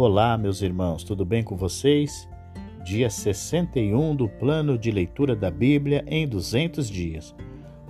Olá, 0.00 0.38
meus 0.38 0.62
irmãos, 0.62 1.02
tudo 1.02 1.24
bem 1.24 1.42
com 1.42 1.56
vocês? 1.56 2.28
Dia 2.84 3.10
61 3.10 4.14
do 4.14 4.28
plano 4.28 4.78
de 4.78 4.92
leitura 4.92 5.34
da 5.34 5.50
Bíblia 5.50 6.04
em 6.06 6.24
200 6.24 6.88
dias. 6.88 7.34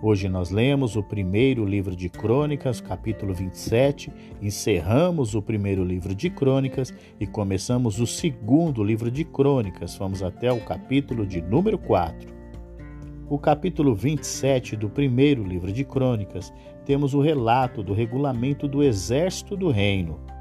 Hoje 0.00 0.28
nós 0.28 0.50
lemos 0.50 0.94
o 0.94 1.02
primeiro 1.02 1.64
livro 1.64 1.96
de 1.96 2.08
Crônicas, 2.08 2.80
capítulo 2.80 3.34
27, 3.34 4.12
encerramos 4.40 5.34
o 5.34 5.42
primeiro 5.42 5.82
livro 5.82 6.14
de 6.14 6.30
Crônicas 6.30 6.94
e 7.18 7.26
começamos 7.26 7.98
o 7.98 8.06
segundo 8.06 8.84
livro 8.84 9.10
de 9.10 9.24
Crônicas. 9.24 9.96
Vamos 9.96 10.22
até 10.22 10.52
o 10.52 10.60
capítulo 10.60 11.26
de 11.26 11.42
número 11.42 11.76
4. 11.76 12.32
O 13.28 13.36
capítulo 13.36 13.96
27 13.96 14.76
do 14.76 14.88
primeiro 14.88 15.42
livro 15.42 15.72
de 15.72 15.82
Crônicas 15.82 16.54
temos 16.84 17.14
o 17.14 17.20
relato 17.20 17.82
do 17.82 17.92
regulamento 17.92 18.68
do 18.68 18.80
exército 18.80 19.56
do 19.56 19.72
reino. 19.72 20.35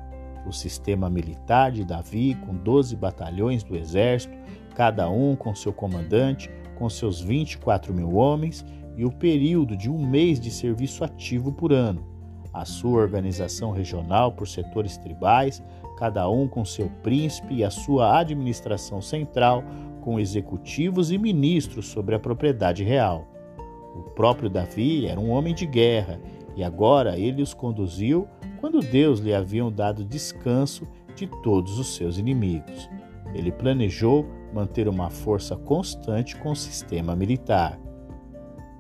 O 0.46 0.54
sistema 0.54 1.10
militar 1.10 1.72
de 1.72 1.84
Davi, 1.84 2.36
com 2.46 2.56
12 2.56 2.96
batalhões 2.96 3.64
do 3.64 3.76
exército, 3.76 4.38
cada 4.76 5.10
um 5.10 5.36
com 5.36 5.56
seu 5.56 5.74
comandante, 5.74 6.50
com 6.76 6.90
seus 6.90 7.20
24 7.20 7.94
mil 7.94 8.16
homens, 8.16 8.66
e 8.98 9.06
o 9.06 9.12
período 9.12 9.76
de 9.76 9.90
um 9.90 10.06
mês 10.06 10.40
de 10.40 10.52
serviço 10.52 11.04
ativo 11.04 11.52
por 11.52 11.74
ano. 11.74 12.06
A 12.54 12.64
sua 12.64 13.02
organização 13.02 13.72
regional 13.72 14.32
por 14.32 14.48
setores 14.48 14.98
tribais, 14.98 15.62
cada 15.98 16.30
um 16.30 16.48
com 16.48 16.64
seu 16.64 16.90
príncipe 17.04 17.56
e 17.56 17.64
a 17.64 17.70
sua 17.70 18.20
administração 18.20 19.02
central, 19.02 19.64
com 20.02 20.20
executivos 20.20 21.12
e 21.12 21.18
ministros 21.18 21.88
sobre 21.88 22.16
a 22.16 22.20
propriedade 22.20 22.84
real. 22.84 23.28
O 23.96 24.04
próprio 24.12 24.50
Davi 24.50 25.08
era 25.08 25.20
um 25.20 25.32
homem 25.32 25.54
de 25.54 25.66
guerra 25.66 26.20
e 26.56 26.64
agora 26.64 27.18
ele 27.18 27.42
os 27.42 27.54
conduziu 27.54 28.28
quando 28.66 28.80
Deus 28.80 29.20
lhe 29.20 29.32
havia 29.32 29.70
dado 29.70 30.04
descanso 30.04 30.88
de 31.16 31.28
todos 31.44 31.78
os 31.78 31.96
seus 31.96 32.18
inimigos. 32.18 32.90
Ele 33.32 33.52
planejou 33.52 34.26
manter 34.52 34.88
uma 34.88 35.12
força 35.12 35.56
constante 35.56 36.36
com 36.38 36.50
o 36.50 36.56
sistema 36.56 37.16
militar. 37.16 37.80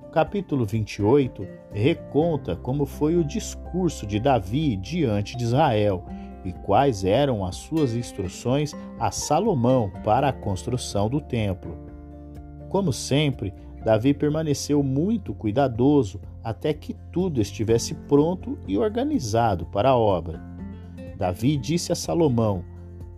O 0.01 0.09
capítulo 0.09 0.65
28 0.65 1.47
reconta 1.71 2.55
como 2.55 2.87
foi 2.87 3.15
o 3.15 3.23
discurso 3.23 4.07
de 4.07 4.19
Davi 4.19 4.75
diante 4.75 5.37
de 5.37 5.43
Israel 5.43 6.03
e 6.43 6.51
quais 6.51 7.05
eram 7.05 7.45
as 7.45 7.55
suas 7.55 7.95
instruções 7.95 8.75
a 8.99 9.11
Salomão 9.11 9.91
para 10.03 10.29
a 10.29 10.33
construção 10.33 11.07
do 11.07 11.21
templo. 11.21 11.77
Como 12.69 12.91
sempre, 12.91 13.53
Davi 13.83 14.15
permaneceu 14.15 14.81
muito 14.81 15.31
cuidadoso 15.35 16.19
até 16.45 16.73
que 16.73 16.95
tudo 17.11 17.41
estivesse 17.41 17.93
pronto 17.93 18.57
e 18.65 18.77
organizado 18.77 19.65
para 19.65 19.89
a 19.89 19.97
obra. 19.97 20.41
Davi 21.17 21.57
disse 21.57 21.91
a 21.91 21.95
Salomão: 21.95 22.63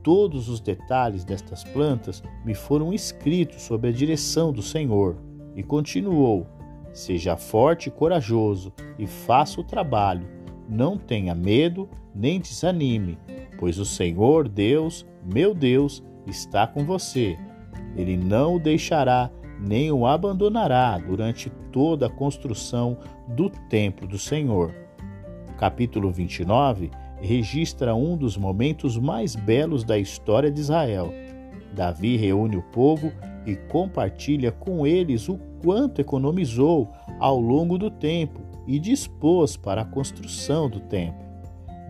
Todos 0.01 0.49
os 0.49 0.59
detalhes 0.59 1.23
destas 1.23 1.63
plantas 1.63 2.23
me 2.43 2.55
foram 2.55 2.91
escritos 2.91 3.61
sob 3.61 3.87
a 3.87 3.91
direção 3.91 4.51
do 4.51 4.63
Senhor. 4.63 5.17
E 5.55 5.61
continuou: 5.61 6.47
Seja 6.93 7.37
forte 7.37 7.89
e 7.89 7.91
corajoso 7.91 8.73
e 8.97 9.05
faça 9.05 9.61
o 9.61 9.63
trabalho 9.63 10.37
não 10.67 10.97
tenha 10.97 11.33
medo 11.33 11.89
nem 12.13 12.39
desanime, 12.39 13.17
pois 13.57 13.79
o 13.79 13.85
Senhor 13.85 14.49
Deus, 14.49 15.05
meu 15.23 15.53
Deus, 15.53 16.03
está 16.25 16.67
com 16.67 16.83
você. 16.83 17.37
Ele 17.95 18.17
não 18.17 18.55
o 18.55 18.59
deixará 18.59 19.31
nem 19.59 19.91
o 19.91 20.05
abandonará 20.05 20.97
durante 20.97 21.49
toda 21.71 22.07
a 22.07 22.09
construção 22.09 22.97
do 23.27 23.49
templo 23.49 24.07
do 24.07 24.17
Senhor. 24.17 24.73
Capítulo 25.57 26.11
29 26.11 26.91
registra 27.19 27.95
um 27.95 28.15
dos 28.15 28.37
momentos 28.37 28.97
mais 28.97 29.35
belos 29.35 29.83
da 29.83 29.97
história 29.97 30.51
de 30.51 30.61
Israel. 30.61 31.11
Davi 31.73 32.15
reúne 32.15 32.57
o 32.57 32.61
povo 32.61 33.11
e 33.45 33.55
compartilha 33.55 34.51
com 34.51 34.85
eles 34.85 35.27
o 35.29 35.39
quanto 35.63 35.99
economizou 35.99 36.91
ao 37.19 37.39
longo 37.39 37.77
do 37.77 37.89
tempo 37.89 38.41
e 38.67 38.77
dispôs 38.77 39.57
para 39.57 39.81
a 39.81 39.85
construção 39.85 40.69
do 40.69 40.79
templo. 40.81 41.25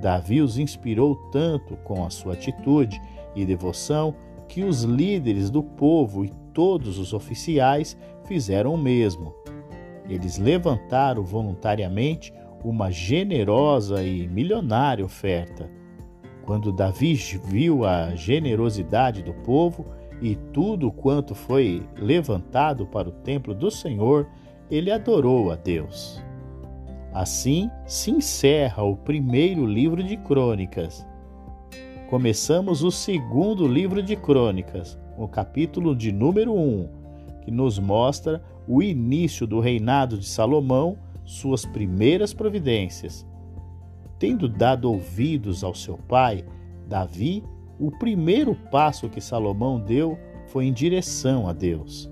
Davi 0.02 0.42
os 0.42 0.58
inspirou 0.58 1.16
tanto 1.32 1.76
com 1.78 2.06
a 2.06 2.10
sua 2.10 2.34
atitude 2.34 3.02
e 3.36 3.46
devoção 3.46 4.16
que 4.48 4.64
os 4.64 4.84
líderes 4.84 5.50
do 5.50 5.64
povo 5.64 6.24
e 6.24 6.32
todos 6.58 6.98
os 6.98 7.14
oficiais 7.14 7.96
fizeram 8.26 8.74
o 8.74 8.78
mesmo. 8.80 9.32
Eles 10.10 10.40
levantaram 10.40 11.22
voluntariamente 11.22 12.34
uma 12.64 12.90
generosa 12.90 14.04
e 14.04 14.28
milionária 14.28 15.06
oferta. 15.06 15.70
Quando 16.44 16.72
Davi 16.72 17.14
viu 17.14 17.86
a 17.86 18.16
generosidade 18.16 19.22
do 19.22 19.36
povo 19.36 19.86
e 20.20 20.36
tudo 20.52 20.92
quanto 20.92 21.36
foi 21.36 21.88
levantado 21.96 22.88
para 22.88 23.08
o 23.08 23.12
templo 23.12 23.54
do 23.54 23.70
Senhor, 23.70 24.28
ele 24.72 24.90
adorou 24.90 25.52
a 25.52 25.56
Deus. 25.56 26.20
Assim 27.14 27.70
se 27.86 28.10
encerra 28.10 28.82
o 28.82 28.98
primeiro 28.98 29.64
livro 29.64 30.02
de 30.02 30.18
Crônicas. 30.18 31.06
Começamos 32.10 32.82
o 32.82 32.90
segundo 32.90 33.68
livro 33.68 34.02
de 34.02 34.16
Crônicas, 34.16 34.98
o 35.18 35.28
capítulo 35.28 35.96
de 35.96 36.12
número 36.12 36.54
1, 36.54 36.90
que 37.42 37.52
nos 37.52 37.80
mostra 37.80 38.42
o 38.68 38.84
início 38.84 39.48
do 39.48 39.60
reinado 39.60 40.18
de 40.18 40.26
Salomão, 40.28 40.98
suas 41.24 41.66
primeiras 41.66 42.34
providências. 42.34 43.26
Tendo 44.20 44.48
dado 44.48 44.92
ouvidos 44.92 45.64
ao 45.64 45.74
seu 45.74 45.98
pai, 45.98 46.46
Davi, 46.88 47.44
o 47.80 47.92
primeiro 47.92 48.56
passo 48.72 49.10
que 49.10 49.22
Salomão 49.22 49.80
deu 49.80 50.18
foi 50.48 50.66
em 50.66 50.74
direção 50.74 51.48
a 51.48 51.54
Deus. 51.54 52.10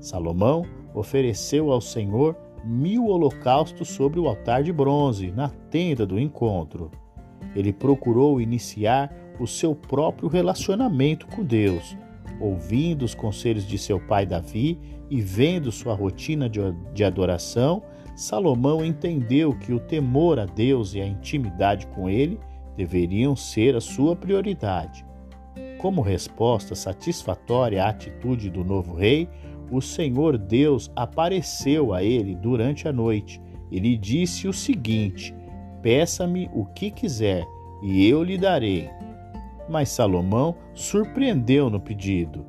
Salomão 0.00 0.64
ofereceu 0.94 1.70
ao 1.70 1.80
Senhor 1.80 2.36
mil 2.64 3.06
holocaustos 3.06 3.88
sobre 3.88 4.18
o 4.18 4.26
altar 4.26 4.62
de 4.62 4.72
bronze, 4.72 5.30
na 5.30 5.48
tenda 5.48 6.04
do 6.04 6.18
encontro. 6.18 6.90
Ele 7.54 7.72
procurou 7.72 8.40
iniciar 8.40 9.14
o 9.38 9.46
seu 9.46 9.74
próprio 9.74 10.28
relacionamento 10.28 11.26
com 11.28 11.44
Deus, 11.44 11.96
ouvindo 12.40 13.04
os 13.04 13.14
conselhos 13.14 13.66
de 13.66 13.78
seu 13.78 14.00
pai 14.00 14.26
Davi 14.26 14.78
e 15.10 15.20
vendo 15.20 15.70
sua 15.72 15.94
rotina 15.94 16.48
de 16.48 17.04
adoração, 17.04 17.82
Salomão 18.14 18.84
entendeu 18.84 19.56
que 19.58 19.72
o 19.72 19.80
temor 19.80 20.38
a 20.38 20.46
Deus 20.46 20.94
e 20.94 21.00
a 21.00 21.06
intimidade 21.06 21.86
com 21.88 22.08
ele 22.08 22.40
deveriam 22.76 23.36
ser 23.36 23.76
a 23.76 23.80
sua 23.80 24.16
prioridade. 24.16 25.04
Como 25.78 26.00
resposta 26.00 26.74
satisfatória 26.74 27.84
à 27.84 27.90
atitude 27.90 28.50
do 28.50 28.64
novo 28.64 28.94
rei, 28.94 29.28
o 29.70 29.80
Senhor 29.80 30.38
Deus 30.38 30.90
apareceu 30.96 31.92
a 31.92 32.02
ele 32.02 32.34
durante 32.34 32.88
a 32.88 32.92
noite 32.92 33.40
e 33.70 33.78
lhe 33.78 33.96
disse 33.96 34.48
o 34.48 34.52
seguinte: 34.52 35.34
Peça-me 35.82 36.48
o 36.54 36.64
que 36.64 36.90
quiser 36.90 37.44
e 37.82 38.06
eu 38.06 38.22
lhe 38.22 38.38
darei. 38.38 38.88
Mas 39.68 39.88
Salomão 39.88 40.54
surpreendeu 40.74 41.68
no 41.68 41.80
pedido: 41.80 42.44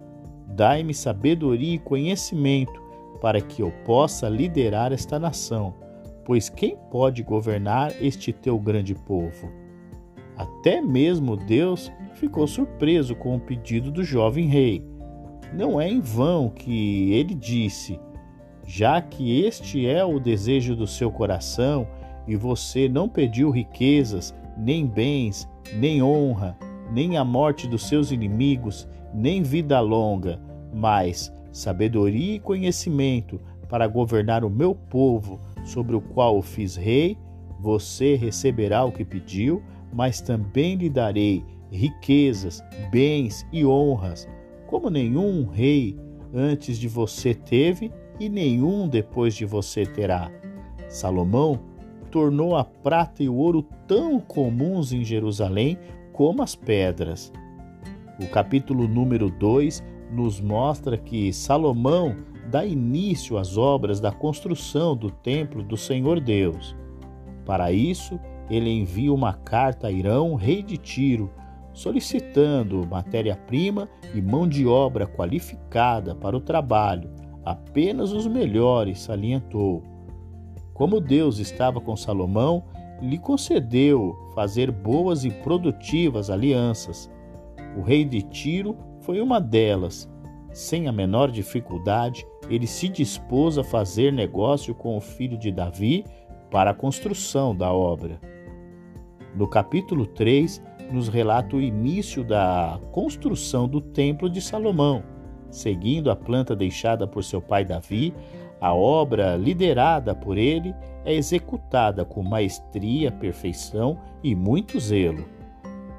Dai-me 0.47 0.94
sabedoria 0.94 1.75
e 1.75 1.79
conhecimento 1.79 2.81
para 3.22 3.41
que 3.41 3.61
eu 3.61 3.72
possa 3.83 4.29
liderar 4.29 4.91
esta 4.91 5.17
nação, 5.17 5.73
pois 6.23 6.50
quem 6.50 6.78
pode 6.91 7.23
governar 7.23 7.91
este 8.01 8.31
teu 8.31 8.59
grande 8.59 8.94
povo? 8.94 9.50
Até 10.38 10.79
mesmo 10.79 11.35
Deus 11.35 11.91
ficou 12.13 12.45
surpreso 12.45 13.16
com 13.16 13.35
o 13.35 13.39
pedido 13.39 13.91
do 13.91 14.03
jovem 14.03 14.47
rei. 14.47 14.85
Não 15.53 15.81
é 15.81 15.89
em 15.89 15.99
vão 15.99 16.49
que 16.49 17.11
ele 17.13 17.34
disse: 17.34 17.99
Já 18.63 19.01
que 19.01 19.41
este 19.41 19.88
é 19.88 20.05
o 20.05 20.19
desejo 20.19 20.75
do 20.75 20.85
seu 20.85 21.09
coração, 21.09 21.88
e 22.28 22.35
você 22.35 22.88
não 22.88 23.07
pediu 23.07 23.49
riquezas, 23.49 24.35
nem 24.58 24.85
bens, 24.85 25.47
nem 25.73 26.03
honra, 26.03 26.58
nem 26.91 27.17
a 27.17 27.23
morte 27.23 27.67
dos 27.67 27.87
seus 27.87 28.11
inimigos, 28.11 28.87
nem 29.13 29.43
vida 29.43 29.79
longa, 29.79 30.39
mas 30.73 31.34
sabedoria 31.51 32.35
e 32.35 32.39
conhecimento 32.39 33.39
para 33.69 33.87
governar 33.87 34.43
o 34.43 34.49
meu 34.49 34.73
povo, 34.73 35.39
sobre 35.66 35.95
o 35.95 36.01
qual 36.01 36.37
o 36.37 36.41
fiz 36.41 36.75
rei, 36.75 37.17
você 37.59 38.16
receberá 38.16 38.85
o 38.85 38.91
que 38.91 39.03
pediu, 39.03 39.61
mas 39.91 40.22
também 40.22 40.75
lhe 40.75 40.89
darei 40.89 41.43
riquezas, 41.72 42.63
bens 42.91 43.45
e 43.51 43.66
honras 43.66 44.28
como 44.67 44.89
nenhum 44.89 45.47
rei 45.47 45.97
antes 46.34 46.78
de 46.78 46.87
você 46.87 47.34
teve 47.34 47.91
e 48.19 48.29
nenhum 48.29 48.87
depois 48.87 49.34
de 49.34 49.45
você 49.45 49.85
terá. 49.85 50.29
Salomão 50.89 51.59
tornou 52.11 52.55
a 52.55 52.63
prata 52.63 53.23
e 53.23 53.29
o 53.29 53.35
ouro 53.35 53.66
tão 53.87 54.19
comuns 54.19 54.91
em 54.91 55.03
Jerusalém 55.03 55.78
como 56.17 56.41
as 56.41 56.55
pedras. 56.55 57.31
O 58.19 58.25
capítulo 58.25 58.87
número 58.87 59.29
2 59.29 59.84
nos 60.11 60.41
mostra 60.41 60.97
que 60.97 61.31
Salomão 61.31 62.16
dá 62.49 62.66
início 62.66 63.37
às 63.37 63.55
obras 63.55 63.99
da 63.99 64.11
construção 64.11 64.97
do 64.97 65.11
templo 65.11 65.61
do 65.61 65.78
Senhor 65.78 66.19
Deus. 66.19 66.75
Para 67.46 67.72
isso, 67.72 68.19
ele 68.49 68.67
envia 68.67 69.14
uma 69.14 69.34
carta 69.34 69.87
a 69.87 69.91
Irão, 69.91 70.34
rei 70.34 70.64
de 70.64 70.75
Tiro, 70.75 71.31
solicitando 71.72 72.87
matéria-prima 72.87 73.87
e 74.16 74.20
mão 74.20 74.47
de 74.47 74.66
obra 74.66 75.05
qualificada 75.05 76.16
para 76.16 76.35
o 76.35 76.41
trabalho, 76.41 77.11
apenas 77.46 78.11
os 78.11 78.25
melhores, 78.25 79.02
salientou. 79.02 79.84
Como 80.73 80.99
Deus 80.99 81.37
estava 81.37 81.79
com 81.79 81.96
Salomão, 81.96 82.63
lhe 83.02 83.17
concedeu 83.17 84.16
fazer 84.34 84.72
boas 84.72 85.23
e 85.23 85.29
produtivas 85.29 86.29
alianças. 86.29 87.09
O 87.78 87.82
rei 87.82 88.03
de 88.03 88.22
Tiro 88.22 88.76
foi 89.02 89.22
uma 89.22 89.40
delas. 89.40 90.09
Sem 90.52 90.88
a 90.88 90.91
menor 90.91 91.29
dificuldade, 91.29 92.26
ele 92.49 92.66
se 92.66 92.88
dispôs 92.88 93.58
a 93.58 93.64
fazer 93.64 94.11
negócio 94.11 94.73
com 94.73 94.97
o 94.97 95.02
filho 95.02 95.38
de 95.38 95.52
Davi 95.52 96.05
para 96.49 96.72
a 96.72 96.73
construção 96.73 97.55
da 97.55 97.72
obra. 97.72 98.20
No 99.35 99.47
capítulo 99.47 100.05
3, 100.05 100.64
nos 100.91 101.09
relata 101.09 101.55
o 101.55 101.61
início 101.61 102.23
da 102.23 102.79
construção 102.91 103.67
do 103.67 103.82
Templo 103.82 104.29
de 104.29 104.41
Salomão. 104.41 105.03
Seguindo 105.52 106.09
a 106.09 106.16
planta 106.16 106.55
deixada 106.55 107.05
por 107.05 107.23
seu 107.23 107.41
pai 107.41 107.64
Davi, 107.64 108.14
a 108.59 108.74
obra 108.74 109.36
liderada 109.36 110.16
por 110.16 110.38
ele 110.38 110.74
é 111.06 111.14
executada 111.14 112.04
com 112.04 112.24
maestria, 112.24 113.12
perfeição 113.12 114.00
e 114.24 114.36
muito 114.36 114.80
zelo. 114.80 115.26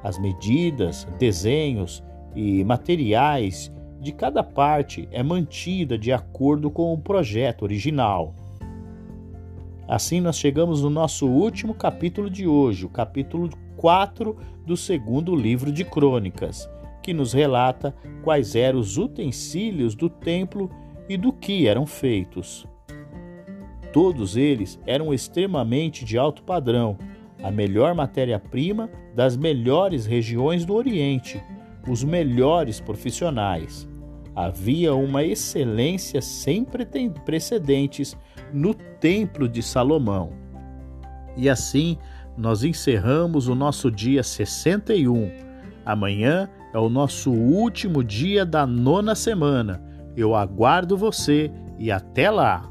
As 0.03 0.19
medidas, 0.19 1.07
desenhos 1.19 2.03
e 2.35 2.65
materiais 2.65 3.73
de 4.01 4.13
cada 4.13 4.43
parte 4.43 5.09
é 5.11 5.23
mantida 5.23 5.97
de 5.97 6.13
acordo 6.13 6.71
com 6.71 6.93
o 6.93 6.99
projeto 6.99 7.63
original. 7.63 8.35
Assim, 9.87 10.21
nós 10.21 10.37
chegamos 10.37 10.83
no 10.83 10.91
nosso 10.91 11.27
último 11.27 11.75
capítulo 11.75 12.29
de 12.29 12.47
hoje, 12.47 12.85
o 12.85 12.91
capítulo 12.91 13.49
4 13.77 14.37
do 14.67 14.77
segundo 14.77 15.35
livro 15.35 15.73
de 15.73 15.85
Crônicas, 15.85 16.69
que 17.03 17.15
nos 17.15 17.33
relata 17.33 17.95
quais 18.23 18.55
eram 18.55 18.79
os 18.81 18.99
utensílios 18.99 19.95
do 19.95 20.11
templo 20.11 20.71
e 21.09 21.17
do 21.17 21.33
que 21.33 21.67
eram 21.67 21.87
feitos. 21.87 22.67
Todos 23.93 24.37
eles 24.37 24.79
eram 24.87 25.15
extremamente 25.15 26.05
de 26.05 26.19
alto 26.19 26.43
padrão, 26.43 26.99
a 27.43 27.51
melhor 27.51 27.95
matéria-prima 27.95 28.91
das 29.15 29.37
melhores 29.37 30.07
regiões 30.07 30.65
do 30.65 30.75
Oriente, 30.75 31.43
os 31.89 32.05
melhores 32.05 32.81
profissionais. 32.81 33.89
Havia 34.35 34.95
uma 34.95 35.25
excelência 35.25 36.21
sem 36.21 36.65
precedentes 37.25 38.17
no 38.53 38.75
Templo 38.75 39.49
de 39.49 39.63
Salomão. 39.63 40.33
E 41.37 41.49
assim 41.49 41.99
nós 42.37 42.63
encerramos 42.63 43.49
o 43.49 43.55
nosso 43.55 43.91
dia 43.91 44.23
61. 44.23 45.31
Amanhã 45.85 46.49
é 46.73 46.79
o 46.79 46.89
nosso 46.89 47.33
último 47.33 48.05
dia 48.05 48.45
da 48.45 48.67
nona 48.67 49.15
semana. 49.15 49.88
Eu 50.19 50.35
aguardo 50.35 50.97
você 50.97 51.49
e 51.79 51.93
até 51.93 52.29
lá! 52.29 52.69